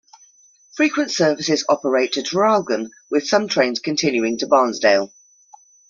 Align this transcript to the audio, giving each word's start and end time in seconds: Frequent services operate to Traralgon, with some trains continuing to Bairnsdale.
Frequent 0.75 1.11
services 1.11 1.63
operate 1.69 2.13
to 2.13 2.23
Traralgon, 2.23 2.89
with 3.11 3.27
some 3.27 3.47
trains 3.47 3.79
continuing 3.79 4.35
to 4.39 4.47
Bairnsdale. 4.47 5.11